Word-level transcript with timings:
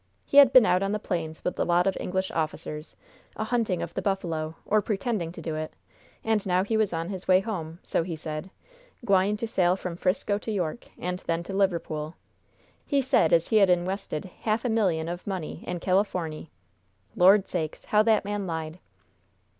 He 0.25 0.37
had 0.37 0.51
been 0.51 0.65
out 0.65 0.81
on 0.81 0.93
the 0.93 0.97
plains 0.97 1.43
with 1.43 1.59
a 1.59 1.63
lot 1.63 1.85
of 1.85 1.95
English 1.99 2.31
officers, 2.31 2.95
a 3.35 3.43
hunting 3.43 3.83
of 3.83 3.93
the 3.93 4.01
buffalo, 4.01 4.55
or 4.65 4.81
pretending 4.81 5.31
to 5.33 5.43
do 5.43 5.53
it, 5.53 5.73
and 6.23 6.43
now 6.43 6.63
he 6.63 6.75
was 6.75 6.91
on 6.91 7.09
his 7.09 7.27
way 7.27 7.39
home, 7.39 7.77
so 7.83 8.01
he 8.01 8.15
said 8.15 8.49
gwine 9.05 9.37
to 9.37 9.47
sail 9.47 9.75
from 9.75 9.95
'Frisco 9.95 10.39
to 10.39 10.51
York, 10.51 10.87
and 10.97 11.19
then 11.27 11.43
to 11.43 11.53
Liverpool. 11.53 12.15
He 12.87 13.03
said 13.03 13.31
as 13.31 13.49
he 13.49 13.57
had 13.57 13.69
inwested 13.69 14.25
half 14.41 14.65
a 14.65 14.69
million 14.69 15.07
o' 15.07 15.19
money 15.27 15.63
in 15.67 15.79
Californy. 15.79 16.49
Lord 17.15 17.47
sakes, 17.47 17.85
how 17.85 18.01
that 18.01 18.25
man 18.25 18.47
lied! 18.47 18.79